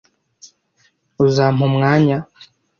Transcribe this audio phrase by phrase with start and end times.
[1.25, 2.17] Uzampa umwanya?